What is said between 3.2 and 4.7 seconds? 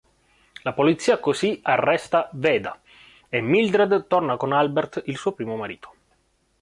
e Mildred torna con